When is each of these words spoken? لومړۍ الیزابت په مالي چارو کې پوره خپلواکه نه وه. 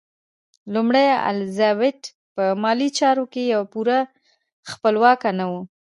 لومړۍ 0.73 1.07
الیزابت 1.29 1.99
په 2.33 2.43
مالي 2.63 2.89
چارو 2.97 3.25
کې 3.33 3.43
پوره 3.71 3.99
خپلواکه 4.71 5.29
نه 5.39 5.45
وه. 5.51 5.61